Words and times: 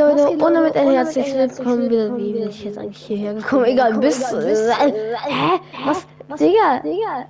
Leute? 0.00 0.30
Und 0.30 0.54
damit 0.54 0.76
ein 0.76 0.90
herzliches 0.90 1.58
Willkommen 1.58 1.90
wieder. 1.90 2.16
Wie 2.16 2.32
bin 2.32 2.48
ich 2.48 2.64
jetzt 2.64 2.78
eigentlich 2.78 3.04
hierher 3.04 3.34
gekommen? 3.34 3.66
Egal, 3.66 3.98
bist 3.98 4.32
du. 4.32 4.40
Hä? 4.40 5.60
Was? 5.84 6.06
Digga! 6.38 6.80
Digga! 6.82 7.26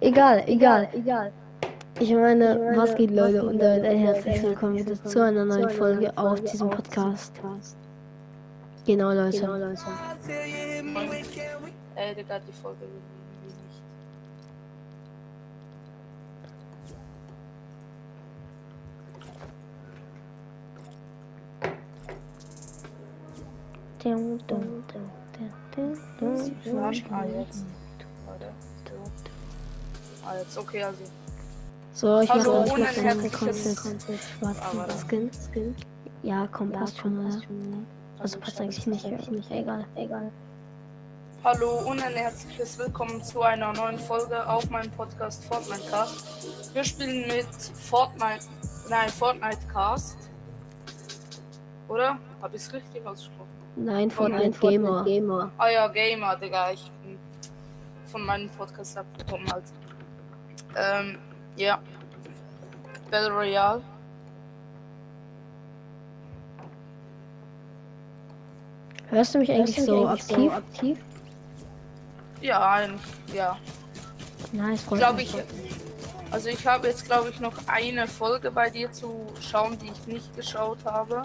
Egal, 0.00 0.44
egal, 0.46 0.88
egal. 0.92 1.32
Ich 1.98 2.12
meine, 2.12 2.74
was 2.76 2.94
geht, 2.94 3.10
Leute? 3.10 3.42
Und 3.44 3.58
damit 3.58 3.84
ein 3.84 3.98
herzliches 3.98 4.44
Willkommen 4.44 4.76
wieder 4.76 5.02
zu 5.02 5.20
einer 5.20 5.44
neuen 5.44 5.70
Folge 5.70 6.16
auf 6.16 6.40
diesem 6.42 6.70
Podcast. 6.70 7.32
Genau, 8.86 9.10
Leute. 9.10 9.38
Ey, 11.96 12.14
Digga, 12.14 12.38
die 12.38 12.52
Folge 12.52 12.82
will 12.82 12.88
ich 13.48 13.54
nicht. 13.56 13.82
Dum, 24.02 24.38
dum, 24.46 24.84
dum, 24.92 25.10
dum, 25.74 25.98
dum. 26.20 26.82
Ah, 27.10 27.24
jetzt. 27.24 27.64
Ah, 30.24 30.36
jetzt, 30.38 30.58
okay, 30.58 30.82
also. 30.84 31.02
So, 31.94 32.20
ich 32.20 32.30
Hallo, 32.30 32.60
mache 32.66 32.74
einen 32.74 32.84
herzliches- 32.94 33.82
Content, 33.82 34.20
Aber 34.40 34.54
schwarzen 34.54 34.78
das- 34.86 35.00
Skin. 35.02 35.30
Skin. 35.32 35.76
Ja, 36.22 36.46
komm, 36.52 36.70
passt 36.70 36.98
schon, 36.98 37.18
oder? 37.26 37.40
Also 38.20 38.38
passt 38.38 38.60
eigentlich 38.60 38.86
nicht, 38.86 39.30
nicht, 39.30 39.50
egal, 39.50 39.84
egal. 39.96 40.30
Hallo 41.44 41.78
und 41.88 42.00
ein 42.02 42.14
herzliches 42.14 42.78
Willkommen 42.78 43.22
zu 43.22 43.42
einer 43.42 43.72
neuen 43.72 43.98
Folge 43.98 44.44
auf 44.48 44.68
meinem 44.70 44.90
Podcast 44.90 45.44
Fortnite 45.44 45.88
Cast. 45.90 46.74
Wir 46.74 46.84
spielen 46.84 47.26
mit 47.28 47.46
Fortnite, 47.74 48.46
nein, 48.90 49.08
Fortnite 49.08 49.66
Cast. 49.72 50.18
Oder? 51.88 52.18
Hab 52.42 52.54
ich's 52.54 52.72
richtig 52.72 53.06
ausgesprochen? 53.06 53.48
Nein, 53.78 54.10
von 54.10 54.32
Nein, 54.32 54.42
einem 54.42 54.60
Gamer. 54.60 55.04
Gamer. 55.04 55.52
Ah 55.56 55.68
ja, 55.68 55.86
Gamer, 55.88 56.36
Digga. 56.36 56.72
Ich 56.72 56.90
bin 57.02 57.18
von 58.06 58.24
meinem 58.24 58.48
Podcast 58.50 58.98
abgekommen 58.98 59.46
halt. 59.52 59.64
Ähm, 60.76 61.18
ja. 61.56 61.78
Battle 63.10 63.30
Royale. 63.30 63.82
Hörst 69.10 69.34
du 69.34 69.38
mich 69.38 69.50
eigentlich 69.50 69.82
so 69.82 70.06
aktiv? 70.08 70.52
aktiv? 70.52 70.98
Ja, 72.40 72.72
ein, 72.72 72.98
ja. 73.32 73.56
Nice, 74.52 74.82
freut 74.82 74.98
Glaube 74.98 75.16
mich. 75.16 75.34
ich. 75.34 75.44
Also 76.30 76.48
ich 76.50 76.66
habe 76.66 76.88
jetzt 76.88 77.06
glaube 77.06 77.30
ich 77.30 77.40
noch 77.40 77.54
eine 77.68 78.06
Folge 78.06 78.50
bei 78.50 78.68
dir 78.68 78.92
zu 78.92 79.26
schauen, 79.40 79.78
die 79.78 79.86
ich 79.86 80.06
nicht 80.06 80.36
geschaut 80.36 80.78
habe. 80.84 81.22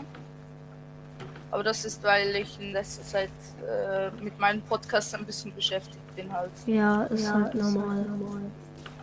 Aber 1.53 1.61
das 1.61 1.85
ist, 1.85 2.01
weil 2.01 2.35
ich 2.35 2.59
in 2.59 2.71
letzter 2.73 3.03
Zeit 3.03 3.29
äh, 3.61 4.09
mit 4.23 4.39
meinem 4.39 4.63
Podcast 4.63 5.13
ein 5.13 5.23
bisschen 5.23 5.53
beschäftigt 5.53 6.15
bin 6.15 6.33
halt. 6.33 6.49
Ja, 6.65 7.03
ist 7.03 7.25
Ja, 7.25 7.33
halt 7.35 7.53
ist 7.53 7.61
normal. 7.61 8.05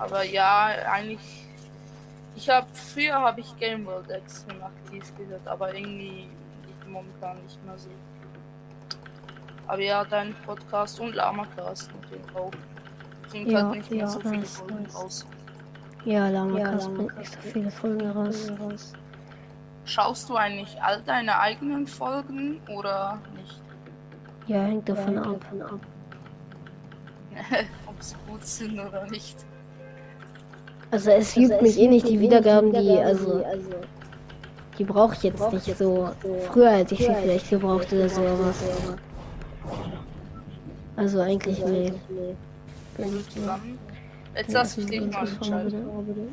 Aber 0.00 0.24
ja, 0.24 0.64
eigentlich. 0.90 1.46
Ich 2.34 2.48
habe 2.50 2.66
früher 2.72 3.14
habe 3.20 3.38
ich 3.38 3.56
Game 3.60 3.86
World 3.86 4.10
extrem 4.10 4.60
aktiv 4.64 5.12
gehört, 5.16 5.46
aber 5.46 5.72
irgendwie 5.72 6.26
momentan 6.88 7.40
nicht 7.44 7.64
mehr 7.64 7.78
so. 7.78 7.88
Aber 9.68 9.82
ja, 9.82 10.04
dein 10.04 10.34
Podcast 10.44 10.98
und 10.98 11.14
Lamacast 11.14 11.92
natürlich 12.02 12.34
auch. 12.34 12.50
Bringt 13.30 13.48
Ja, 13.48 13.62
halt 13.62 13.76
nicht 13.76 13.90
mehr 13.92 14.00
ja, 14.00 14.08
so 14.08 14.18
viele 14.18 14.42
Folgen 14.44 14.86
raus. 14.86 15.24
Ja, 16.04 16.28
Lama 16.28 16.58
Ja, 16.58 16.70
bringt 16.88 17.16
nicht 17.16 17.32
so 17.32 17.40
viele 17.42 17.70
Folgen 17.70 18.10
raus. 18.10 18.92
Schaust 19.90 20.28
du 20.28 20.36
eigentlich 20.36 20.80
all 20.80 21.02
deine 21.02 21.40
eigenen 21.40 21.84
Folgen 21.84 22.60
oder 22.68 23.18
nicht? 23.34 23.60
Ja, 24.46 24.62
hängt 24.62 24.88
davon 24.88 25.18
ab. 25.18 25.40
Ob 27.86 28.00
sie 28.00 28.14
gut 28.28 28.46
sind 28.46 28.78
oder 28.78 29.04
nicht. 29.10 29.44
Also 30.92 31.10
es 31.10 31.34
juckt 31.34 31.60
mich 31.60 31.76
eh 31.76 31.88
nicht 31.88 32.08
die 32.08 32.20
Wiedergaben, 32.20 32.72
die, 32.72 32.98
also, 33.00 33.44
die 34.78 34.84
brauche 34.84 35.14
ich 35.14 35.24
jetzt 35.24 35.52
nicht 35.52 35.76
so. 35.76 36.10
Früher 36.52 36.70
hätte 36.70 36.94
ich 36.94 37.00
sie 37.00 37.12
vielleicht 37.12 37.50
gebraucht 37.50 37.92
oder 37.92 38.08
so, 38.08 38.20
aber. 38.20 38.54
Also 40.94 41.20
eigentlich 41.20 41.64
nee. 41.64 41.92
Zusammen. 43.34 43.76
Jetzt 44.36 44.52
lass 44.52 44.78
ich 44.78 44.86
dich 44.86 45.00
mal 45.10 45.26
entscheiden. 45.26 46.32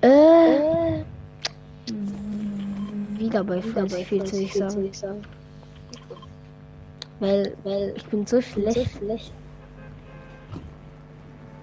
Äh. 0.00 1.04
Wieder 3.18 3.44
bei 3.44 3.60
40 3.62 4.06
viel 4.06 4.24
zu 4.24 4.82
ich 4.82 4.98
sagen. 4.98 5.22
Weil, 7.20 7.56
weil 7.64 7.94
ich 7.96 8.04
bin 8.06 8.26
so 8.26 8.40
schlecht. 8.40 8.90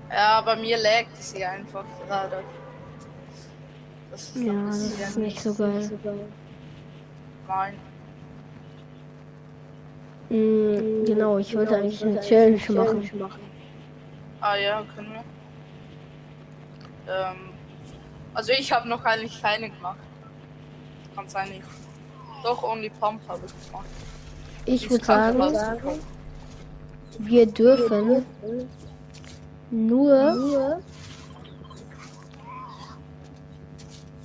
Ja, 0.10 0.42
bei 0.42 0.56
mir 0.56 0.78
laggt 0.78 1.18
es 1.20 1.34
hier 1.34 1.50
einfach 1.50 1.86
gerade. 2.08 2.44
Das 4.12 4.24
ist 4.24 4.36
Ja, 4.38 4.52
ein 4.52 4.68
das 4.68 4.80
bisschen 4.80 5.08
ist 5.10 5.18
nicht 5.18 5.42
so 5.42 5.54
geil. 5.54 5.90
Nein. 7.48 7.74
Mm, 10.30 11.06
genau, 11.06 11.38
ich 11.38 11.56
wollte 11.56 11.76
eigentlich 11.76 12.04
eine 12.04 12.20
Challenge 12.22 12.60
machen. 12.74 13.40
Ah 14.40 14.56
ja, 14.56 14.84
können 14.96 15.14
wir. 15.14 15.24
Ähm, 17.14 17.52
also 18.34 18.54
ich 18.54 18.72
habe 18.72 18.88
noch 18.88 19.04
eigentlich 19.04 19.42
keine 19.42 19.70
gemacht. 19.70 20.00
Kann 21.16 21.28
sein 21.28 21.50
nicht. 21.50 21.64
Doch, 22.44 22.64
Only 22.64 22.90
Pump 22.90 23.22
habe 23.28 23.42
ich 23.46 23.68
gemacht. 23.68 23.86
Ich 24.66 24.90
würde 24.90 25.06
sagen, 25.06 26.00
wir 27.20 27.46
dürfen 27.46 28.26
nur 29.70 30.80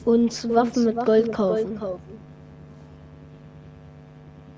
uns 0.05 0.49
Waffen 0.49 0.85
mit 0.85 1.05
Gold 1.05 1.33
kaufen. 1.33 1.81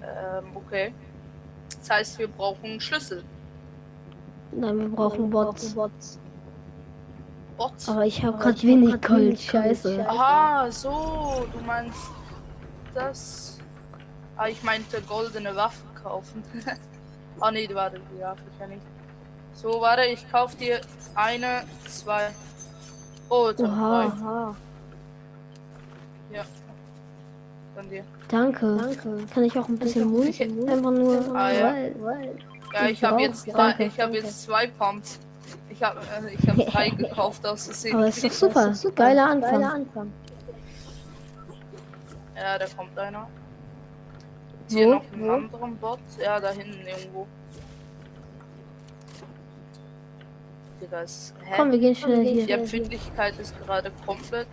Ähm, 0.03 0.45
okay. 0.55 0.93
Das 1.78 1.91
heißt, 1.91 2.19
wir 2.19 2.28
brauchen 2.28 2.81
Schlüssel. 2.81 3.25
Nein, 4.53 4.78
wir 4.78 4.89
brauchen 4.89 5.31
Bots. 5.31 5.75
Bots. 5.75 6.19
Aber 7.89 8.06
ich 8.06 8.22
habe 8.22 8.39
gerade 8.39 8.62
wenig 8.62 9.00
Gold, 9.03 9.41
scheiße. 9.41 10.06
Aha, 10.09 10.71
so, 10.71 11.45
du 11.53 11.65
meinst 11.66 11.99
das. 12.94 13.59
Ah, 14.37 14.49
ich 14.49 14.62
meinte 14.62 15.00
goldene 15.03 15.54
Waffen 15.56 15.88
kaufen. 16.03 16.43
ah 17.41 17.50
nee, 17.50 17.69
warte, 17.72 18.00
die 18.15 18.21
darf 18.21 18.38
ich 18.53 18.60
ja 18.60 18.66
nicht. 18.66 18.82
So, 19.54 19.81
warte, 19.81 20.04
ich 20.04 20.31
kauf 20.31 20.54
dir 20.56 20.81
eine, 21.15 21.62
zwei. 21.88 22.28
Oh, 23.28 23.48
jetzt 23.50 23.62
hab 23.62 24.06
ich. 24.15 24.22
Oha, 24.22 24.56
Ja. 26.32 26.44
Von 27.75 27.91
dir. 27.91 28.04
danke. 28.28 28.78
Kann 29.34 29.44
ich 29.44 29.59
auch 29.59 29.69
ein 29.69 29.78
bisschen 29.78 30.09
Mund? 30.09 30.28
Einfach 30.41 30.91
nur, 30.91 31.37
Ah, 31.37 31.50
ja. 31.53 31.62
weil, 31.72 31.94
weil. 32.00 32.38
Ja, 32.75 32.87
ich 32.88 33.03
habe 33.03 33.15
Wow, 33.16 33.21
jetzt 33.22 33.47
drei, 33.47 33.53
danke, 33.53 33.84
ich 33.84 33.93
habe 34.00 34.12
danke. 34.12 34.19
jetzt 34.19 34.43
zwei 34.43 34.66
Pumps. 34.66 35.19
Ich 35.71 35.82
habe 35.82 36.00
äh, 36.00 36.34
ich 36.34 36.48
habe 36.48 36.65
drei 36.71 36.91
gekauft 36.91 37.47
aus 37.47 37.65
Versehen. 37.65 37.97
Aber 37.97 38.06
ist 38.09 38.22
doch 38.25 38.31
super. 38.32 38.72
Geiler 38.94 39.27
Anfang. 39.31 40.12
Ja, 42.38 42.59
da 42.59 42.66
kommt 42.76 42.97
einer. 42.99 43.28
Ist 44.66 44.75
hier 44.76 44.88
noch 44.88 45.04
einen 45.12 45.31
anderen 45.31 45.76
Bot? 45.78 45.99
Ja, 46.22 46.38
da 46.38 46.50
hinten 46.50 46.87
irgendwo. 46.87 47.26
Digga, 50.81 51.00
ist. 51.00 51.34
Hä? 51.43 51.54
Komm, 51.56 51.72
wir 51.72 51.78
gehen 51.78 51.97
schnell 51.97 52.22
Die 52.22 52.43
hier. 52.43 52.59
Empfindlichkeit 52.59 53.38
ist 53.38 53.59
gerade 53.65 53.91
komplett 54.06 54.47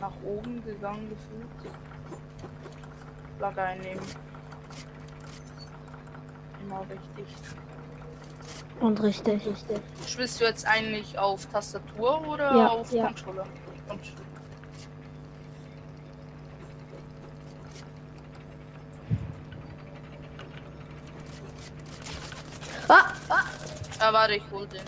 nach 0.00 0.12
oben 0.24 0.62
gegangen 0.64 1.08
gefühlt. 1.08 1.74
Flagge 3.38 3.62
einnehmen. 3.62 4.04
Immer 6.62 6.80
richtig. 6.82 7.26
Und 8.80 9.02
richtig. 9.02 9.42
Spielst 10.06 10.40
du 10.40 10.44
jetzt 10.44 10.66
eigentlich 10.66 11.18
auf 11.18 11.46
Tastatur 11.46 12.28
oder 12.28 12.54
Ja, 12.54 12.68
auf 12.68 12.92
ja. 12.92 13.06
Controller? 13.06 13.46
Controller. 13.88 14.26
Ah! 22.88 23.12
Ah, 24.06 24.12
warte, 24.12 24.34
ich 24.34 24.42
hol 24.52 24.64
den. 24.68 24.80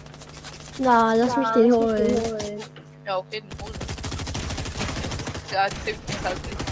Na, 0.78 1.12
lass 1.14 1.36
mich 1.36 1.48
den 1.48 1.72
holen. 1.72 2.62
Ja, 3.04 3.18
okay, 3.18 3.40
den 3.40 3.50
hol 3.60 3.72
den. 3.72 3.86
Ja, 5.52 5.66
trifft 5.68 6.08
mich 6.08 6.22
halt 6.22 6.38
nicht. 6.44 6.64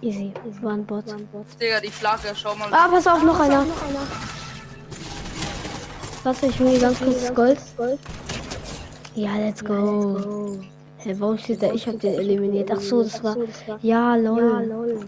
Easy. 0.00 0.34
Es 0.50 0.60
war 0.60 0.72
ein 0.72 0.84
Bot. 0.84 1.04
Digga, 1.60 1.78
die 1.80 1.90
Flagge, 1.90 2.32
schau 2.34 2.56
mal. 2.56 2.68
Ah, 2.72 2.88
pass 2.88 3.06
auf, 3.06 3.22
noch 3.22 3.38
einer. 3.38 3.64
Warte, 6.24 6.46
ich 6.46 6.58
hole 6.58 6.76
ganz 6.80 6.98
kurz 6.98 7.20
das 7.20 7.34
Gold. 7.36 7.58
Ja, 9.14 9.36
let's 9.36 9.64
go. 9.64 10.58
Hä, 10.98 11.14
warum 11.20 11.38
steht 11.38 11.62
da, 11.62 11.70
ich 11.70 11.86
hab 11.86 12.00
den 12.00 12.14
eliminiert? 12.14 12.68
Ach 12.72 12.80
so, 12.80 13.04
das 13.04 13.22
war. 13.22 13.36
Ja, 13.80 14.16
lol. 14.16 15.06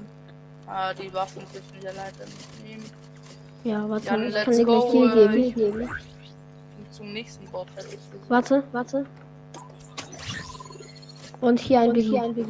Ah, 0.68 0.94
die 0.94 1.12
Waffen 1.12 1.42
dürfen 1.52 1.82
wir 1.82 1.92
leider 1.92 2.24
nicht 2.24 2.64
nehmen. 2.64 2.84
Ja, 3.66 3.88
warte, 3.88 4.06
Dann 4.06 4.28
ich 4.28 4.34
kann 4.34 4.56
dir 4.56 4.64
gleich 4.64 4.90
hier 4.92 5.16
äh, 5.16 5.50
geben. 5.50 5.80
Und 5.80 6.92
zum 6.92 7.12
nächsten 7.12 7.44
ich 7.46 7.50
gesagt. 7.50 8.30
Warte, 8.30 8.62
warte. 8.70 9.06
Und 11.40 11.58
hier 11.58 11.80
ein 11.80 11.92
Biggie. 11.92 12.12
Danke. 12.12 12.46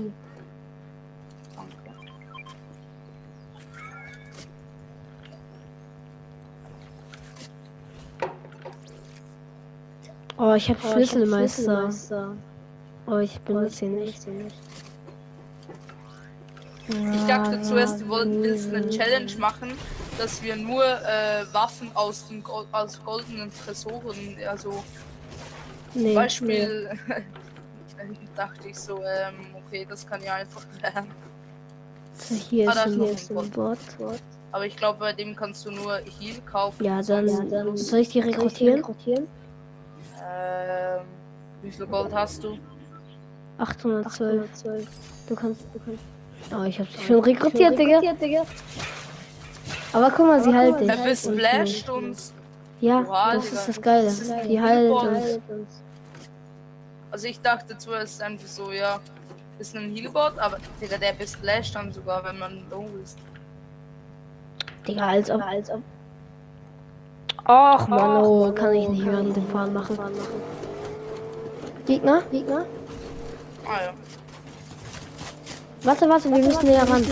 Oh, 10.37 10.53
ich 10.53 10.69
hab 10.69 10.83
Schlüsselmeister. 10.83 12.37
Oh, 13.07 13.17
ich 13.17 13.41
benutze 13.41 13.87
ihn 13.87 13.95
nicht. 14.01 14.27
Ich 16.89 17.27
dachte 17.27 17.63
zuerst, 17.63 18.03
du 18.03 18.11
willst 18.11 18.75
eine 18.75 18.91
Challenge 18.91 19.33
machen, 19.39 19.73
dass 20.19 20.43
wir 20.43 20.57
nur 20.57 20.85
äh, 20.85 21.45
Waffen 21.53 21.91
aus 21.95 22.29
den 22.29 22.43
Gol 22.43 22.67
aus 22.73 23.03
goldenen 23.05 23.51
Tresoren, 23.65 24.37
also 24.49 24.83
Nee, 25.95 26.09
zum 26.09 26.15
Beispiel, 26.15 26.99
dachte 28.37 28.69
ich 28.69 28.79
so, 28.79 28.99
ähm, 28.99 29.47
okay, 29.55 29.87
das 29.89 30.07
kann 30.07 30.23
ja 30.23 30.35
einfach 30.35 30.63
nee. 32.31 32.37
Hier 32.37 32.69
Ah, 32.69 32.73
ist 32.73 32.95
hier 32.95 33.03
ein 33.03 33.15
ist 33.15 33.31
ein 33.31 33.51
Bot. 33.51 33.79
Aber 34.53 34.67
ich 34.67 34.77
glaube, 34.77 34.99
bei 35.01 35.13
dem 35.13 35.35
kannst 35.35 35.65
du 35.67 35.71
nur 35.71 35.97
Heal 35.97 36.41
kaufen. 36.51 36.85
Ja, 36.85 37.03
dann, 37.03 37.29
Sonst 37.29 37.53
dann 37.53 37.77
soll 37.77 37.99
ich 38.01 38.09
die 38.11 38.21
rekrutieren? 38.21 38.83
Ähm, 40.27 41.01
wie 41.63 41.71
viel 41.71 41.87
Gold 41.87 42.15
hast 42.15 42.43
du? 42.45 42.59
812. 43.59 44.49
Du 45.29 45.35
kannst, 45.35 45.63
du 45.73 45.81
kannst. 45.85 46.03
Oh, 46.53 46.63
ich 46.65 46.79
hab 46.79 46.89
sie 46.91 47.05
schon 47.05 47.21
rekrutiert, 47.21 47.79
Digga. 47.79 48.01
Aber 49.97 50.11
guck 50.11 50.27
mal, 50.27 50.43
sie 50.43 50.55
halt 50.55 50.79
dich. 50.79 50.89
Er 50.89 51.63
mich. 51.63 51.89
und. 51.89 52.17
Ja, 52.83 53.01
Oha, 53.01 53.35
das 53.35 53.45
Digga. 53.45 53.57
ist 53.57 53.69
das 53.69 53.81
Geile. 53.81 54.05
Das 54.05 54.19
ist 54.21 54.35
Die 54.45 54.61
heilt 54.61 54.91
uns. 54.93 55.41
Also 57.11 57.27
ich 57.29 57.41
dachte 57.41 57.79
zuerst 57.79 58.21
einfach 58.21 58.47
so, 58.47 58.73
ja, 58.73 59.01
ist 59.59 59.75
ein 59.75 59.95
Healbot, 59.95 60.39
aber 60.39 60.59
Digga, 60.83 60.99
der 60.99 61.15
bist 61.15 61.37
splashed 61.37 61.75
dann 61.75 61.91
sogar, 61.91 62.23
wenn 62.25 62.39
man 62.39 62.63
low 62.71 62.87
ist. 63.03 63.17
Digga, 64.87 65.07
als 65.07 65.31
ob. 65.31 65.43
Als 65.43 65.71
ob. 65.71 65.81
Ach, 67.45 67.89
Mann, 67.89 68.23
oh, 68.23 68.53
kann 68.53 68.75
ich 68.75 68.89
nicht 68.91 69.05
hören, 69.07 69.33
den 69.33 69.49
Fahren 69.49 69.73
machen. 69.73 69.97
Gegner? 71.87 72.21
Gegner? 72.31 72.67
Ah 73.65 73.85
ja. 73.87 73.93
Warte, 75.85 76.07
warte, 76.07 76.29
wir 76.29 76.39
müssen 76.39 76.67
näher 76.67 76.87
ran. 76.87 77.03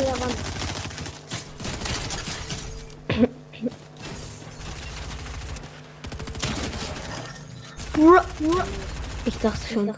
Ich 9.25 9.39
dachte 9.39 9.73
schon. 9.73 9.95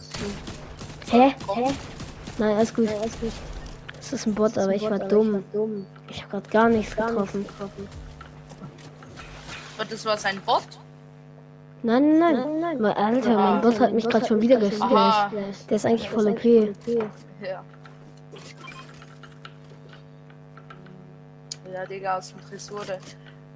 Hä? 1.10 1.34
Komm, 1.46 1.74
Nein, 2.38 2.56
alles 2.56 2.74
gut. 2.74 2.88
Das 3.96 4.12
ist 4.12 4.26
ein 4.26 4.34
Bot, 4.34 4.56
aber 4.58 4.74
ich 4.74 4.82
war 4.82 4.98
dumm. 4.98 5.42
Ich 6.08 6.22
habe 6.22 6.30
gerade 6.30 6.50
gar 6.50 6.68
nichts 6.68 6.94
getroffen. 6.94 7.46
aber 9.76 9.84
das 9.88 10.04
war 10.04 10.16
sein 10.16 10.40
Bot. 10.42 10.62
Nein, 11.82 12.18
nein, 12.18 12.60
nein. 12.60 12.80
Mein 12.80 12.96
Alter, 12.96 13.34
mein 13.36 13.60
Bot 13.60 13.80
hat 13.80 13.92
mich 13.92 14.08
gerade 14.08 14.26
schon 14.26 14.40
wieder 14.40 14.58
gesplasht. 14.58 15.32
Der 15.68 15.76
ist 15.76 15.86
eigentlich 15.86 16.08
voll 16.10 16.26
OP. 16.28 16.44
Ja. 16.44 17.62
Ja, 21.72 21.84
Digga, 21.84 22.18
aus 22.18 22.28
dem 22.30 22.40
Tresor. 22.48 22.84
der- 22.84 22.98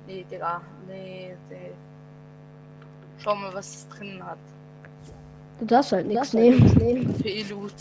Nee, 0.07 0.25
Digga, 0.31 0.61
nee, 0.89 1.37
nee. 1.49 1.71
Schau 3.19 3.35
mal, 3.37 3.53
was 3.55 3.69
es 3.77 3.89
drin 3.89 4.21
hat. 4.25 4.39
Du 5.61 5.67
darfst 5.67 5.93
halt 5.93 6.07
nichts 6.07 6.33
nehmen. 6.33 7.15
P-Loot. 7.23 7.73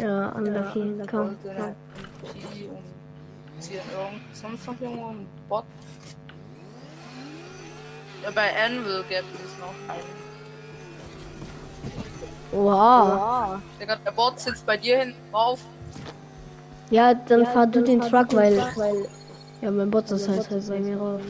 Ja, 0.00 0.28
unlucky. 0.30 0.94
Komm. 1.10 1.36
Goldene 1.42 1.74
MP 3.58 3.80
und 3.80 4.20
sonst 4.32 4.66
noch 4.66 4.80
irgendwo 4.80 5.06
ein 5.08 5.26
Bot. 5.48 5.64
Ja, 8.22 8.30
bei 8.30 8.50
Anvil 8.64 9.04
gibt 9.08 9.24
es 9.44 9.58
noch 9.60 9.74
einen. 9.88 10.26
Wow. 12.52 13.58
Digga, 13.80 13.96
der 13.96 14.10
Bot 14.12 14.38
sitzt 14.38 14.64
bei 14.66 14.76
dir 14.76 14.98
hinten 14.98 15.32
drauf. 15.32 15.60
Ja, 16.90 17.14
dann 17.14 17.44
fahr 17.46 17.66
du 17.66 17.82
den 17.82 18.00
Truck, 18.00 18.34
weil. 18.34 18.62
Ja, 19.62 19.70
mein 19.70 19.90
Bot 19.90 20.10
ist 20.10 20.28
halt, 20.28 20.48
halt 20.50 20.68
bei 20.68 20.78
mir 20.78 20.96
rauf. 20.96 21.20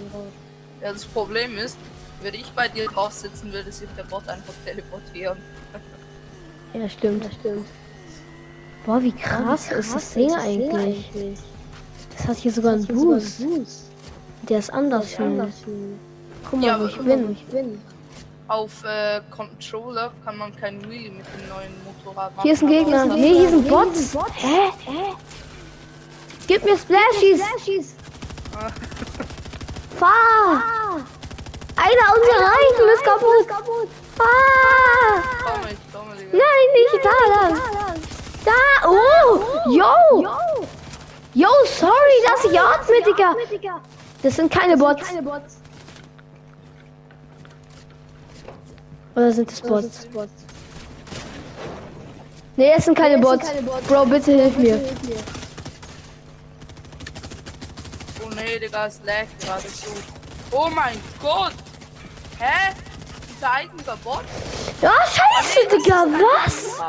Ja, 0.83 0.93
das 0.93 1.07
Problem 1.07 1.57
ist, 1.57 1.79
würde 2.23 2.37
ich 2.37 2.51
bei 2.53 2.69
dir 2.69 2.87
drauf 2.87 3.13
sitzen, 3.13 3.53
würde 3.53 3.71
sich 3.73 3.89
der 3.97 4.05
Bot 4.05 4.29
einfach 4.29 4.55
teleportieren. 4.65 5.39
Ja, 6.75 6.89
stimmt. 6.89 7.29
stimmt. 7.41 7.67
Boah, 8.85 9.03
wie 9.03 9.13
krass, 9.13 9.71
ist 9.73 9.95
das 9.95 10.13
Ding 10.15 10.33
eigentlich? 10.35 11.11
Das 12.17 12.29
hat 12.29 12.37
hier 12.39 12.53
sogar 12.53 12.75
einen 12.75 12.87
Boost. 12.87 13.43
Der 14.49 14.59
ist 14.61 14.73
anders 14.73 15.11
schön. 15.11 15.53
Guck 16.49 16.61
mal, 16.61 16.67
Ja, 16.67 16.79
wo 16.79 16.85
aber- 16.85 17.31
ich 17.31 17.45
bin. 17.47 17.81
Auf 18.49 18.85
äh, 18.85 19.21
Controller 19.31 20.13
kann 20.25 20.37
man 20.39 20.55
kein 20.55 20.81
Wheelie 20.89 21.11
mit 21.11 21.27
dem 21.27 21.49
neuen 21.49 21.73
Motorrad 21.85 22.31
machen. 22.37 22.45
Hier 22.45 22.53
ist 22.53 22.63
ein 22.63 22.69
Gegner. 22.69 23.07
Nee, 23.07 23.35
hier 23.41 23.49
sind 23.51 23.69
Bots. 23.69 24.17
Hä? 24.35 24.71
Gib 26.47 26.65
mir 26.65 26.77
Splashies. 26.79 27.95
Fahr. 29.99 30.63
Einer 31.77 32.07
unserer 32.15 32.41
Reifen 32.43 32.89
ist 32.95 33.05
kaputt. 33.05 33.47
Komm, 34.19 35.61
komme, 35.93 36.17
Digga. 36.17 36.33
Nein, 36.33 36.67
nicht 36.73 37.05
da 37.05 37.19
lang. 37.35 37.53
Da. 38.45 38.89
Oh. 38.89 39.71
Yo. 39.71 39.93
Yo, 41.35 41.49
sorry, 41.67 42.19
dass 42.27 42.45
ich 42.45 42.59
atme, 42.59 43.03
Digga. 43.05 43.35
Das 44.23 44.37
sind 44.37 44.51
keine 44.51 44.77
Bots. 44.77 45.07
Oder 49.15 49.33
sind 49.33 49.53
es 49.53 49.61
Bots? 49.61 50.09
Nee, 52.57 52.73
es 52.75 52.85
sind 52.87 52.97
keine 52.97 53.19
Bots. 53.19 53.51
Bro, 53.87 54.07
bitte 54.07 54.33
hilf 54.33 54.57
mir. 54.57 54.81
Oh 58.25 58.31
nee, 58.35 58.59
Digga, 58.59 58.87
es 58.87 59.01
lag 59.05 59.27
gerade 59.41 59.69
so. 59.69 59.91
Oh 60.53 60.69
mein 60.75 60.99
Gott! 61.21 61.53
Hä? 62.39 62.75
Dieser 63.29 63.53
eigene 63.53 63.83
Bot? 64.05 64.25
Ja, 64.83 64.93
scheiße, 65.07 65.59
das 65.71 65.83
Digga, 65.83 66.07
was? 66.07 66.81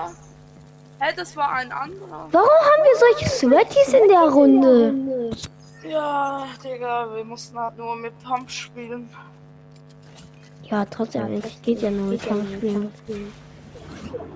Hä, 1.00 1.14
das 1.16 1.36
war 1.38 1.52
ein 1.54 1.72
anderer. 1.72 2.28
Warum 2.32 2.50
haben 2.50 2.84
wir 2.84 2.98
solche 3.00 3.30
Sweaties 3.30 3.94
in 3.94 4.08
der 4.10 4.30
Runde? 4.30 5.32
Ja, 5.88 6.46
Digga, 6.64 7.16
wir 7.16 7.24
mussten 7.24 7.58
halt 7.58 7.78
nur 7.78 7.96
mit 7.96 8.14
Pump 8.24 8.50
spielen. 8.50 9.10
Ja, 10.70 10.84
trotzdem, 10.86 11.24
eigentlich 11.24 11.62
geht 11.62 11.82
ja 11.82 11.90
nur 11.90 12.08
mit 12.08 12.22
Kampfspielen. 12.22 12.92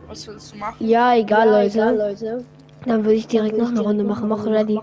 Was 0.08 0.28
willst 0.28 0.54
du 0.54 0.58
machen? 0.58 0.88
Ja, 0.88 1.16
egal, 1.16 1.50
Leute. 1.50 2.46
Dann 2.86 3.04
würde 3.04 3.16
ich 3.16 3.28
direkt 3.28 3.58
noch 3.58 3.70
eine 3.70 3.82
Runde 3.82 4.04
machen. 4.04 4.30
Mach 4.30 4.46
ready. 4.46 4.80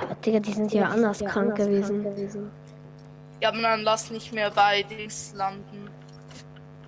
Aber, 0.00 0.14
Digga, 0.24 0.40
die 0.40 0.52
sind 0.52 0.72
ja 0.72 0.88
anders 0.88 1.20
krank 1.20 1.56
gewesen. 1.56 2.04
Ja, 3.40 3.50
aber 3.50 3.62
dann 3.62 3.82
lass 3.82 4.10
nicht 4.10 4.32
mehr 4.32 4.50
bei 4.50 4.82
Dings 4.82 5.32
landen. 5.36 5.88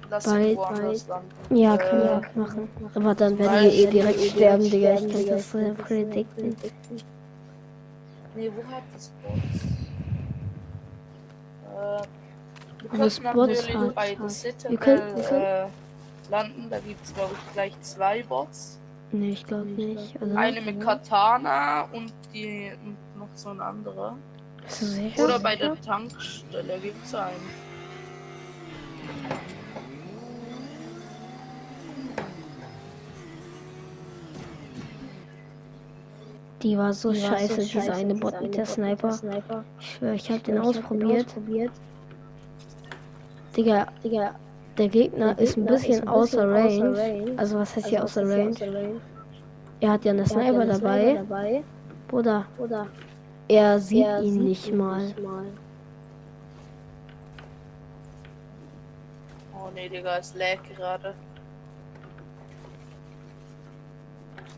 Lass 0.09 0.25
Bei- 0.25 0.51
ihn 0.51 0.57
woanders 0.57 1.07
landen. 1.07 1.57
Ja, 1.57 1.75
Äh, 1.77 1.79
können 1.79 2.03
wir 2.03 2.13
auch 2.17 2.35
machen. 2.35 2.69
Aber 2.95 3.15
dann 3.15 3.39
werden 3.39 3.63
wir 3.63 3.73
eh 3.73 3.87
direkt 3.87 4.21
sterben, 4.21 4.65
Digga. 4.69 4.95
Ich 4.95 5.13
kann 5.13 5.27
das 5.27 5.51
so 5.53 5.75
predikten. 5.75 6.57
Nee, 8.35 8.51
wo 8.57 8.63
hat 8.75 8.83
das 8.93 9.11
Bots? 9.23 9.65
Äh, 11.67 12.03
wir 12.91 12.99
Wo 12.99 13.05
es 13.05 13.21
könnten 13.21 13.37
Bots 13.37 13.49
natürlich 13.49 13.77
hat, 13.77 13.95
bei. 13.95 14.17
The 14.21 14.29
Citadel 14.29 15.25
äh, 15.31 16.31
landen. 16.31 16.67
Da 16.71 16.79
gibt 16.81 17.05
es, 17.05 17.15
glaube 17.15 17.35
ich, 17.35 17.53
gleich 17.53 17.81
zwei 17.83 18.23
Bots. 18.25 18.79
Nee, 19.13 19.31
ich 19.33 19.45
glaube 19.45 19.67
nicht. 19.67 20.21
Also, 20.21 20.37
Eine 20.37 20.61
mit 20.61 20.81
Katana 20.81 21.83
und 21.93 22.13
die 22.33 22.73
und 22.85 22.97
noch 23.19 23.29
so 23.35 23.51
ein 23.51 23.61
anderer. 23.61 24.17
Bist 24.65 24.83
du 24.83 24.87
sicher? 24.87 25.25
Oder 25.25 25.39
bei 25.39 25.57
der 25.57 25.81
Tankstelle 25.81 26.79
gibt 26.79 27.05
es 27.05 27.15
einen. 27.15 27.71
Die 36.63 36.77
war 36.77 36.93
so 36.93 37.15
scheiße, 37.15 37.63
diese 37.63 37.93
eine 37.93 38.15
Bot 38.15 38.41
mit 38.43 38.55
der 38.55 38.67
Sniper. 38.67 39.19
Ich 39.79 39.93
schwör, 39.93 40.13
ich 40.13 40.31
hab 40.31 40.45
den 40.45 40.59
ausprobiert. 40.59 41.27
Digga, 43.57 43.87
Digga, 44.05 44.35
Der 44.79 44.89
Gegner 44.89 45.39
ist 45.39 45.57
ein 45.57 45.67
bisschen 45.67 46.07
außer 46.09 46.49
Range. 46.49 47.35
Also 47.37 47.59
was 47.59 47.77
heißt 47.77 47.89
hier 47.89 48.05
außer 48.05 48.29
Range? 48.29 48.55
Er 49.81 49.91
hat 49.91 50.05
ja 50.05 50.13
eine 50.13 50.27
Sniper 50.27 50.67
dabei. 50.67 51.63
Bruder, 52.09 52.47
er 53.51 53.81
sieht 53.81 54.17
ihn 54.21 54.45
nicht 54.45 54.73
mal. 54.73 55.15
Oh 59.53 59.71
nee, 59.75 59.89
Digga, 59.89 60.19
es 60.19 60.35
lag 60.35 60.63
gerade. 60.63 61.15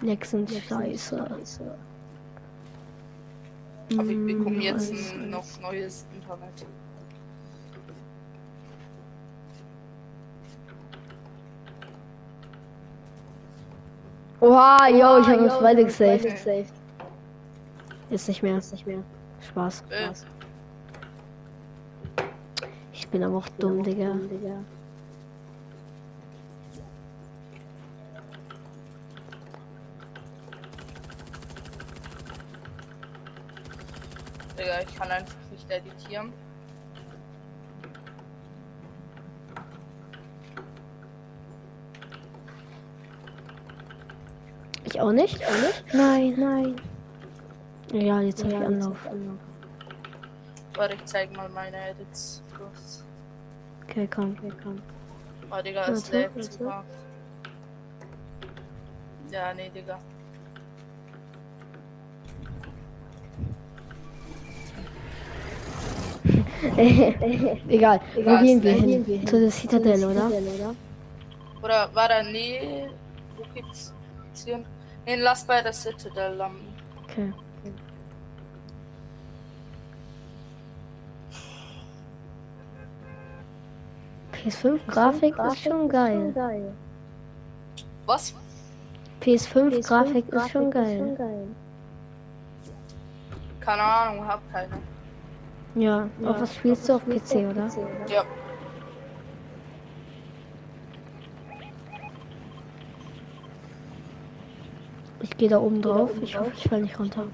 Lex 0.02 0.30
sind 0.30 0.50
scheiße. 0.50 1.30
Aber 3.96 4.08
ich 4.10 4.22
bekomme 4.24 4.56
Mm, 4.56 4.60
jetzt 4.60 4.90
scheiße. 4.90 5.14
ein 5.14 5.30
noch 5.30 5.46
neues 5.60 6.06
Internet. 6.14 6.66
Oha, 14.40 14.88
yo, 14.88 15.20
ich 15.20 15.28
habe 15.28 15.44
uns 15.44 15.58
beide 15.60 15.84
gesaved. 15.84 16.81
Jetzt 18.12 18.28
nicht 18.28 18.42
mehr. 18.42 18.60
Spaß. 19.40 19.84
Äh, 19.88 20.12
Ich 22.92 23.08
bin 23.08 23.22
aber 23.24 23.38
auch 23.38 23.48
dumm, 23.58 23.82
Digga. 23.82 24.16
Digga, 34.58 34.80
ich 34.86 34.94
kann 34.94 35.10
einfach 35.10 35.34
nicht 35.50 35.70
editieren. 35.70 36.34
Ich 44.84 45.00
auch 45.00 45.12
nicht? 45.12 45.40
Nein, 45.94 46.34
nein. 46.36 46.91
Ja, 47.92 48.20
jetzt 48.20 48.42
habe 48.42 48.54
ich 48.54 48.60
Anlauf. 48.60 48.96
Warte, 50.74 50.94
ich 50.94 51.04
zeig 51.04 51.36
mal 51.36 51.48
meine 51.50 51.76
Edits 51.90 52.42
kurz. 52.56 53.04
Okay, 53.84 54.08
komm. 54.10 54.36
Oh, 55.50 55.62
Digga, 55.62 55.86
es 55.88 56.04
zu 56.04 56.70
hart. 56.70 56.86
Ja, 59.30 59.52
nee, 59.54 59.70
Digga. 59.74 59.98
Egal, 67.68 68.00
wo 68.14 68.38
gehen 68.38 68.62
wir 68.62 68.72
hin? 68.72 69.26
Zu 69.26 69.40
der 69.40 69.50
Citadel, 69.50 70.04
oder? 70.04 70.30
Oder 71.62 71.94
war 71.94 72.08
da 72.08 72.22
nee? 72.22 72.88
Wo 73.36 73.44
gibt's? 73.54 73.92
Nee, 75.04 75.16
lass 75.16 75.44
bei 75.44 75.60
der 75.60 75.72
Citadel 75.72 76.36
landen. 76.36 76.74
Okay. 77.02 77.32
PS5 84.42 84.78
Grafik 84.88 85.38
ist 85.38 85.62
schon 85.62 85.88
geil. 85.88 86.34
Was? 88.06 88.34
PS5 89.20 89.86
Grafik 89.86 90.28
ist 90.28 90.50
schon 90.50 90.70
geil. 90.70 91.16
Keine 93.60 93.82
Ahnung, 93.82 94.26
hab 94.26 94.40
keine. 94.52 94.78
Ja, 95.76 96.08
auf 96.24 96.40
was 96.40 96.54
spielst 96.56 96.88
du 96.88 96.94
auf 96.94 97.04
PC, 97.06 97.48
oder? 97.50 97.68
Ja. 98.08 98.24
Ich 105.20 105.36
gehe 105.36 105.48
da 105.48 105.58
oben 105.60 105.80
drauf. 105.80 106.10
Ich 106.20 106.36
hoffe, 106.36 106.50
ich 106.56 106.68
fall 106.68 106.82
nicht 106.82 106.98
runter. 106.98 107.24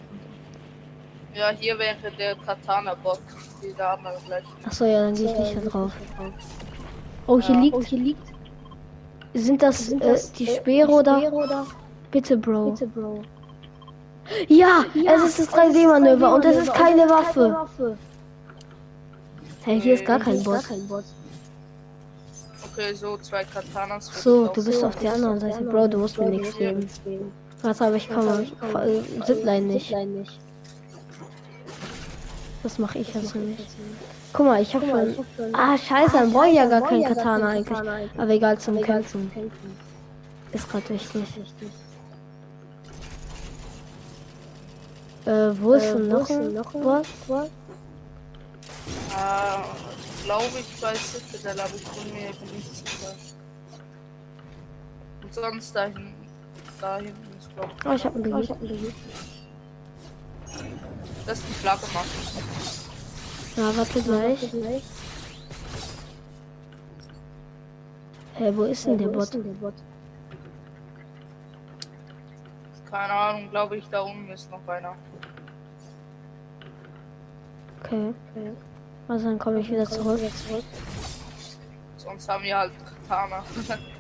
Ja, 1.35 1.51
hier 1.51 1.79
wäre 1.79 1.97
der 2.19 2.37
Katana-Bot. 2.37 3.21
Die 3.63 3.75
da 3.77 3.93
haben 3.93 4.05
wir 4.05 4.13
gleich. 4.27 4.45
Achso, 4.65 4.85
ja, 4.85 5.03
dann 5.03 5.15
gehe 5.15 5.33
ich 5.33 5.39
nicht 5.39 5.57
da 5.57 5.61
drauf. 5.69 5.93
Oh, 7.29 7.39
hier 7.39 7.57
liegt. 7.57 8.19
Sind 9.35 9.63
das, 9.63 9.93
äh, 9.93 10.19
die 10.39 10.47
Speere 10.47 10.91
oder? 10.91 11.67
Bitte, 12.11 12.37
Bro. 12.37 12.75
Ja, 14.49 14.85
es 14.95 15.23
ist 15.25 15.39
das 15.39 15.49
3D-Manöver 15.55 16.35
und 16.35 16.45
es 16.45 16.57
ist 16.57 16.75
keine 16.75 17.09
Waffe. 17.09 17.97
Hey, 19.63 19.81
hier 19.81 19.95
ist 19.95 20.05
gar 20.07 20.19
kein 20.19 20.43
Bot. 20.43 20.65
Okay, 22.73 22.95
so 22.95 23.19
zwei 23.19 23.45
Katanas. 23.45 24.07
So, 24.23 24.47
du 24.47 24.65
bist 24.65 24.83
auf 24.83 24.97
der 24.97 25.13
anderen 25.13 25.39
Seite. 25.39 25.65
Bro, 25.65 25.89
du 25.89 25.99
musst 25.99 26.19
mir 26.19 26.31
nichts 26.31 26.57
geben. 26.57 26.89
Warte, 27.63 27.85
aber 27.85 27.97
ich 27.97 28.09
komme. 28.09 28.47
Äh, 28.75 29.25
Zipline 29.25 29.67
nicht. 29.67 29.95
Das 32.63 32.79
mache 32.79 32.99
ich 32.99 33.15
also 33.15 33.39
nicht. 33.39 33.67
Guck 34.33 34.47
mal, 34.47 34.63
ich 34.63 34.75
habe 34.75 34.87
schon. 34.87 35.55
Ah, 35.55 35.77
scheiße, 35.77 36.13
dann 36.13 36.33
brauche 36.33 36.49
ich 36.49 36.55
ja 36.55 36.67
gar 36.67 36.83
kein 36.83 37.03
Katana 37.03 37.49
eigentlich. 37.49 37.79
Aber 38.17 38.31
egal, 38.31 38.59
zum 38.59 38.81
Kämpfen. 38.81 39.31
Ist 40.53 40.71
gerade 40.71 40.89
wichtig. 40.91 41.25
Äh, 45.27 45.51
wo 45.61 45.75
ist 45.75 45.93
denn 45.93 46.09
noch 46.09 46.29
ein 46.31 46.55
Bot? 46.55 47.07
Ah, 49.15 49.65
glaube 50.25 50.45
ich 50.59 50.81
bei 50.81 50.95
Citadel, 50.95 51.61
aber 51.61 51.75
ich 51.75 51.85
bin 51.85 52.15
mir 52.15 52.31
nicht 52.55 52.75
sicher. 52.75 53.15
Und 55.23 55.35
sonst 55.35 55.75
da 55.75 55.85
hinten. 55.85 56.15
Da 56.81 56.97
hinten 56.97 57.39
ist 57.39 57.55
glaube 57.55 57.73
Oh, 57.85 57.93
ich 57.93 58.05
habe 58.05 58.15
einen 58.15 58.25
Begier. 58.25 58.93
Das 61.27 61.39
ist 61.39 61.49
die 61.49 61.53
Flagge 61.55 61.87
machen. 61.93 62.88
Ja, 63.59 63.77
warte 63.77 64.01
gleich. 64.01 64.39
Hä, 68.35 68.53
wo 68.55 68.63
ist 68.63 68.87
denn 68.87 68.99
der 68.99 69.09
Bot? 69.09 69.33
Keine 72.89 73.13
Ahnung, 73.13 73.51
glaube 73.51 73.79
ich, 73.79 73.89
da 73.89 74.03
unten 74.03 74.31
ist 74.31 74.49
noch 74.53 74.61
einer. 74.69 74.95
Okay. 77.83 78.15
Also 79.09 79.25
dann 79.25 79.41
komme 79.41 79.59
ich 79.59 79.69
wieder 79.69 79.87
zurück. 79.87 80.21
Sonst 81.97 82.29
haben 82.29 82.45
wir 82.45 82.59
halt 82.59 82.73
Katana. 82.79 83.43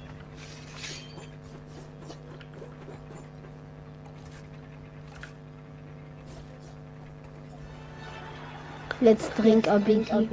Let's 9.01 9.29
drink 9.37 9.69
a 9.69 9.79
Biggie. 9.79 10.31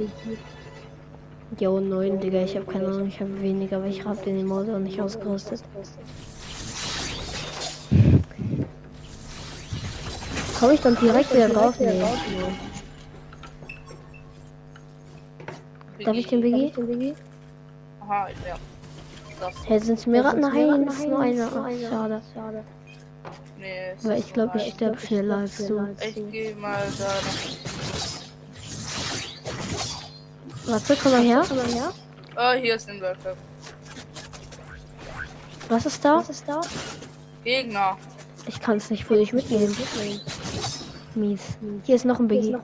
Jo, 1.60 1.78
9, 1.78 2.18
Digga, 2.20 2.42
ich 2.42 2.56
habe 2.56 2.66
keine 2.66 2.88
Ahnung, 2.88 3.06
ich 3.06 3.20
habe 3.20 3.40
weniger, 3.40 3.76
aber 3.76 3.86
ich 3.86 4.04
habe 4.04 4.16
den 4.24 4.40
Emote 4.40 4.74
auch 4.74 4.80
nicht 4.80 5.00
ausgerüstet. 5.00 5.62
Komme 10.58 10.74
ich 10.74 10.80
dann 10.80 10.96
direkt 10.96 11.32
wieder 11.32 11.48
drauf? 11.48 11.78
Nee. 11.78 12.02
Darf 16.04 16.16
ich 16.16 16.26
den 16.26 16.40
Biggie? 16.40 17.14
Aha, 18.00 18.28
ja. 18.48 18.56
Hey, 19.66 19.78
sind 19.78 19.98
es 19.98 20.06
mehrere? 20.06 20.36
Nein, 20.36 20.88
es 20.88 20.98
ist 20.98 21.08
nur 21.08 21.20
einer. 21.20 21.48
Ach, 21.54 21.70
schade. 22.34 22.64
nee, 23.58 23.90
es 23.96 24.04
Aber 24.04 24.16
ist 24.16 24.26
ich 24.26 24.32
glaube, 24.32 24.58
ich 24.58 24.72
sterbe 24.72 24.98
schneller 24.98 25.36
als 25.38 25.66
du. 25.66 25.86
Ich 26.00 26.30
gehe 26.32 26.54
mal 26.56 26.82
da 26.98 27.04
noch. 27.04 27.55
Warte, 30.66 30.96
komm 31.00 31.12
mal 31.12 31.22
her. 31.22 31.44
Oh, 32.36 32.52
hier 32.60 32.74
ist 32.74 32.88
ein 32.88 33.00
Worker. 33.00 33.36
Was 35.68 35.86
ist 35.86 36.04
da? 36.04 36.22
Gegner. 37.44 37.96
Ich 38.46 38.60
kann 38.60 38.76
es 38.76 38.90
nicht 38.90 39.04
für 39.04 39.16
dich 39.16 39.32
mitnehmen. 39.32 39.74
Mies. 41.14 41.56
Hier 41.84 41.96
ist 41.96 42.04
noch 42.04 42.18
ein 42.18 42.28
Biggie. 42.28 42.56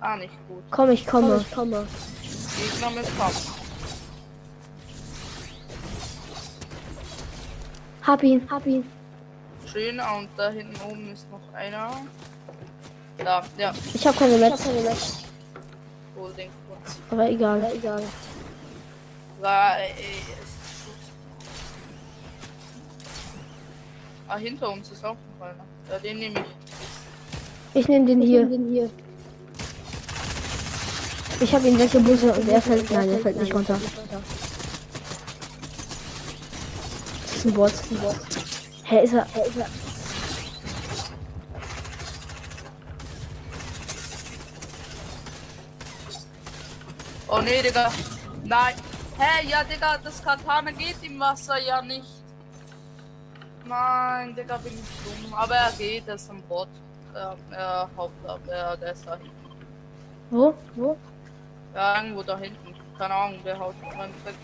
Ah, 0.00 0.16
nicht 0.16 0.34
gut. 0.48 0.62
Komm, 0.70 0.90
ich 0.90 1.06
komme. 1.06 1.44
Gegner 1.54 2.90
mit 2.90 3.18
Kampf. 3.18 3.52
Hab 8.02 8.22
ihn. 8.22 8.50
Hab 8.50 8.66
ihn. 8.66 8.90
Schön, 9.66 10.00
und 10.00 10.28
da 10.36 10.50
hinten 10.50 10.80
oben 10.90 11.12
ist 11.12 11.30
noch 11.30 11.54
einer. 11.54 11.92
Da, 13.18 13.42
ja, 13.58 13.72
Ich 13.94 14.06
habe 14.06 14.16
keine 14.18 14.36
Metz, 14.38 14.64
wohl 16.16 16.32
den 16.32 16.50
kurz. 16.68 16.96
aber 17.10 17.30
egal. 17.30 17.60
War, 19.40 19.78
ey, 19.78 19.90
es 19.96 20.48
ist 20.48 20.86
gut. 20.86 20.94
Ah, 24.28 24.36
hinter 24.36 24.70
uns 24.70 24.90
ist 24.90 25.04
auch 25.04 25.16
noch 25.38 25.46
einer. 25.46 25.64
Ja, 25.90 25.98
den 25.98 26.18
nehme 26.18 26.40
ich. 26.40 27.80
Ich 27.80 27.88
nehme 27.88 28.06
den 28.06 28.22
hier. 28.22 28.90
Ich 31.40 31.54
habe 31.54 31.68
ihn 31.68 31.78
weggebusselt 31.78 32.38
und 32.38 32.48
er 32.48 32.62
fällt. 32.62 32.90
Nein, 32.90 33.08
er 33.10 33.18
fällt 33.18 33.36
nicht 33.36 33.54
runter. 33.54 33.78
Das 37.26 37.36
ist 37.36 37.44
ein 37.46 37.54
Bot. 37.54 37.72
Hä, 38.84 39.04
ist 39.04 39.14
er? 39.14 39.26
Hä, 39.32 39.40
ist 39.48 39.56
er? 39.58 39.66
Oh 47.34 47.40
nee, 47.40 47.62
Digga. 47.62 47.90
Nein. 48.44 48.74
Hä, 49.18 49.48
ja, 49.48 49.64
Digga, 49.64 49.96
das 50.04 50.22
Katana 50.22 50.70
geht 50.70 51.02
im 51.02 51.18
Wasser 51.18 51.58
ja 51.58 51.80
nicht. 51.80 52.22
Nein, 53.64 54.34
Digga, 54.36 54.58
bin 54.58 54.74
ich 54.74 55.24
dumm. 55.24 55.32
Aber 55.32 55.54
er 55.54 55.72
geht, 55.72 56.06
er 56.08 56.16
ist 56.16 56.30
ein 56.30 56.42
Bot. 56.42 56.68
Er, 57.14 57.34
er 57.50 57.88
haut 57.96 58.10
ab, 58.26 58.40
er, 58.48 58.76
der 58.76 58.92
ist 58.92 59.06
da 59.06 59.16
hinten. 59.16 59.50
Wo? 60.30 60.54
Wo? 60.74 60.98
Ja, 61.74 62.02
irgendwo 62.02 62.22
da 62.22 62.36
hinten. 62.36 62.74
Keine 62.98 63.14
Ahnung, 63.14 63.42
der 63.42 63.58
haut 63.58 63.80
man 63.96 64.10
weg. 64.26 64.34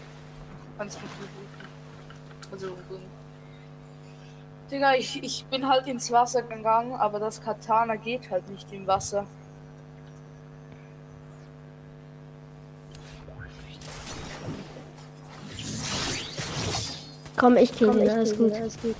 Kannst 0.79 0.97
du 0.97 1.01
suchen. 1.01 1.51
Also, 2.51 2.79
Digga, 4.71 4.95
ich, 4.95 5.23
ich 5.23 5.45
bin 5.51 5.69
halt 5.69 5.87
ins 5.89 6.11
Wasser 6.11 6.41
gegangen, 6.41 6.95
aber 6.95 7.21
das 7.21 7.43
Katana 7.43 7.97
geht 7.97 8.31
halt 8.31 8.49
nicht 8.49 8.73
im 8.73 8.87
Wasser. 8.87 9.27
Komm, 17.39 17.57
ich 17.57 17.73
kill 17.73 17.95
ihn, 17.97 18.11
alles 18.11 18.37
gut. 18.37 18.53
alles 18.53 18.77
gut. 18.81 18.97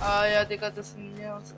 Ah 0.00 0.26
ja, 0.26 0.44
Digga, 0.44 0.70
das 0.70 0.92
sind 0.92 1.16
mehr 1.18 1.34
als 1.34 1.54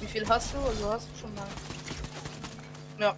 Wie 0.00 0.06
viel 0.06 0.28
hast 0.28 0.52
du? 0.54 0.58
Also 0.58 0.92
hast 0.92 1.08
du 1.14 1.20
schon 1.20 1.34
mal. 1.34 1.46
Ja. 2.98 3.14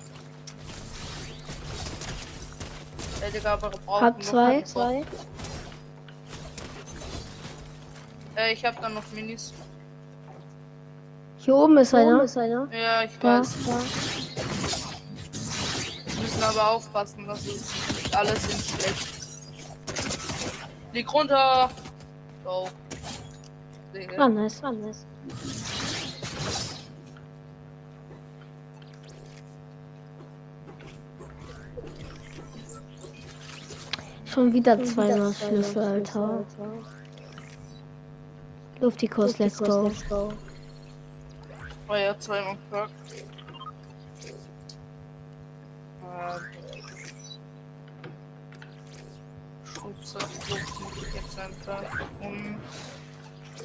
Ja, 3.22 3.30
Digga, 3.30 3.52
aber 3.54 3.70
braucht 3.70 4.02
Hab 4.02 4.22
zwei, 4.22 4.62
zwei. 4.62 5.04
Äh, 8.36 8.52
ich 8.52 8.64
hab 8.64 8.80
dann 8.82 8.94
noch 8.94 9.10
Minis. 9.12 9.54
Hier 11.38 11.54
oben 11.54 11.78
ist 11.78 11.94
einer. 11.94 12.22
Ist 12.22 12.36
einer. 12.36 12.68
Ja, 12.72 13.02
ich 13.02 13.18
da, 13.18 13.40
weiß. 13.40 13.54
Da. 13.66 13.80
Müssen 16.42 16.58
aber 16.58 16.70
aufpassen, 16.72 17.26
dass 17.26 17.46
es 17.46 17.72
nicht 17.94 18.16
alles 18.16 18.42
sind 18.42 18.80
schlecht. 18.80 19.08
Lieg 20.92 21.14
runter! 21.14 21.70
Go. 22.44 22.68
Ah, 24.16 24.28
nice, 24.28 24.60
ah, 24.64 24.72
nice. 24.72 25.06
Schon 34.24 34.52
wieder 34.52 34.82
zweimal 34.82 35.32
Schlüssel, 35.34 35.82
Alter. 35.82 36.44
Luftikurs, 38.80 39.38
let's 39.38 39.58
go. 39.58 39.84
Let's 39.84 40.08
go. 40.08 40.32
Oh 41.88 41.94
ja, 41.94 42.18
zweimal 42.18 42.56
Perk. 42.68 42.90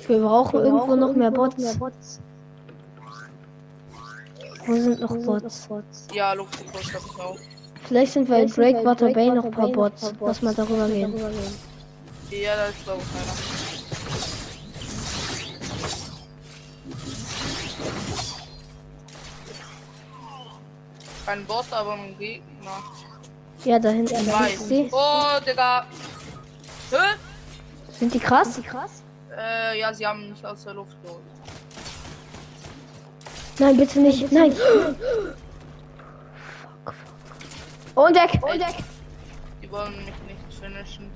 Wir 0.07 0.19
brauchen 0.19 0.59
Wir 0.59 0.65
irgendwo 0.65 0.95
noch 0.95 1.13
mehr 1.13 1.31
Bots. 1.31 1.57
mehr 1.57 1.73
Bots. 1.75 2.19
Wo 4.65 4.73
sind 4.73 4.99
noch 5.01 5.15
Bots? 5.17 5.67
Ja, 6.13 6.29
hab 6.29 6.37
ich 6.37 6.95
auch. 7.19 7.37
Vielleicht 7.85 8.13
sind 8.13 8.29
wir 8.29 8.39
in 8.39 8.49
Breakwater 8.49 9.11
Bay 9.13 9.31
noch 9.31 9.45
ein 9.45 9.51
paar 9.51 9.69
Bots. 9.69 10.13
Lass 10.19 10.41
mal 10.41 10.53
darüber 10.53 10.87
gehen. 10.87 11.13
Ja, 12.29 12.55
da 12.55 12.65
ist 12.65 12.83
glaube 12.83 13.01
ich 13.01 13.21
einer. 13.21 13.67
Kein 21.25 21.45
Bot, 21.45 21.65
aber 21.71 21.93
ein 21.93 22.17
Gegner. 22.17 22.83
Ja, 23.65 23.79
da 23.79 23.89
hinten. 23.89 24.27
Ja, 24.27 24.47
oh, 24.91 25.45
Digga. 25.45 25.85
Hä? 26.91 27.17
Sind 27.99 28.13
die 28.13 28.19
krass? 28.19 28.53
Sind 28.53 28.65
die 28.65 28.69
krass? 28.69 29.03
Äh, 29.35 29.79
ja, 29.79 29.93
sie 29.93 30.05
haben 30.05 30.29
nicht 30.29 30.45
aus 30.45 30.63
der 30.63 30.73
Luft 30.73 30.95
geholt. 31.03 31.21
Nein, 33.59 33.77
bitte 33.77 33.99
nicht. 33.99 34.21
Bitte 34.21 34.35
Nein. 34.35 34.49
Nicht. 34.49 34.61
Und 37.95 38.15
weg! 38.15 38.39
Und 38.43 38.59
weg! 38.59 38.75
Die 39.61 39.71
wollen 39.71 39.95
mich 39.97 40.05
nicht 40.05 40.59
finishen. 40.61 41.09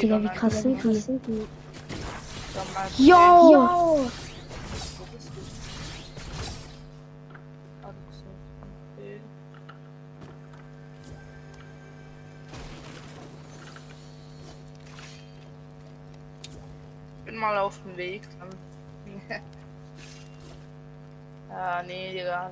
Digga, 0.00 0.22
wie 0.22 0.28
krass 0.28 0.62
sind 0.62 0.82
die? 0.82 1.46
Yo! 2.98 3.52
Yo! 3.52 4.03
Mal 17.44 17.58
auf 17.58 17.78
dem 17.82 17.96
Weg. 17.96 18.22
ja, 21.50 21.82
nee, 21.86 22.12
Digga. 22.12 22.50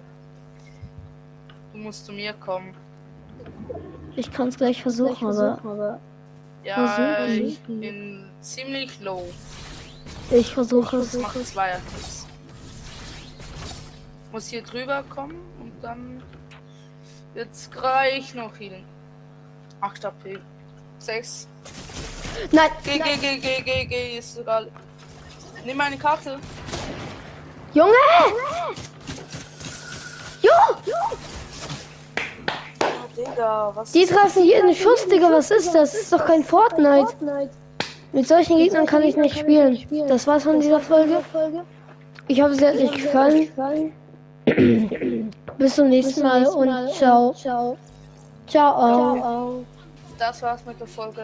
Du 1.73 1.79
musst 1.79 2.05
zu 2.05 2.13
mir 2.13 2.35
kommen. 2.35 2.75
Ich 4.17 4.31
kann 4.31 4.49
es 4.49 4.57
gleich 4.59 4.83
versuchen, 4.83 5.27
aber. 5.27 5.99
Ja, 6.65 6.87
versuchen. 6.87 7.47
ich 7.47 7.59
bin 7.61 8.31
ziemlich 8.41 9.01
low. 9.01 9.25
Ich 10.31 10.53
versuche 10.53 10.99
es. 10.99 11.15
Ich 11.15 11.23
mache 11.23 11.43
zwei 11.43 11.73
Attacks. 11.73 12.27
Muss 14.31 14.49
hier 14.49 14.63
drüber 14.63 15.03
kommen 15.09 15.41
und 15.61 15.73
dann 15.83 16.23
jetzt 17.35 17.73
gleich 17.73 18.35
noch 18.35 18.57
hin. 18.57 18.85
8 19.81 20.05
AP. 20.05 20.39
6. 21.03 21.47
Nein. 22.51 22.71
Geh, 22.85 22.99
geh, 22.99 23.17
geh, 23.21 23.39
geh, 23.39 23.63
geh, 23.63 23.85
geh, 23.85 24.19
ist 24.19 24.39
egal. 24.39 24.69
Nimm 25.65 25.77
meine 25.77 25.97
Karte. 25.97 26.39
Junge! 27.75 27.93
Jo! 30.43 30.51
Digga, 33.17 33.73
was 33.75 33.93
Die 33.93 34.07
treffen 34.07 34.45
jeden 34.45 34.75
Schuss, 34.75 35.07
Digga, 35.07 35.31
was 35.31 35.51
ist 35.51 35.67
das? 35.69 35.93
Das 35.93 35.95
ist 35.95 36.13
doch 36.13 36.25
kein 36.25 36.43
Fortnite. 36.43 37.15
Mit 38.13 38.27
solchen 38.29 38.59
Gegnern 38.59 38.87
kann 38.87 39.03
ich 39.03 39.17
nicht 39.17 39.39
spielen. 39.39 39.79
Das 40.09 40.27
war's 40.27 40.45
von 40.45 40.61
dieser 40.61 40.81
Folge. 40.81 41.23
Ich 42.29 42.41
hoffe, 42.41 42.53
es 42.53 42.63
hat 42.63 42.77
euch 42.77 42.93
gefallen. 42.93 43.93
Bis 45.59 45.75
zum 45.77 45.89
nächsten 45.89 46.23
Mal 46.23 46.47
und 46.47 46.93
ciao. 46.95 47.33
Ciao. 47.35 47.77
Ciao. 48.47 49.65
Das 50.23 50.41
war's 50.41 50.65
mit 50.65 50.79
der 50.79 50.87
Folge. 50.87 51.23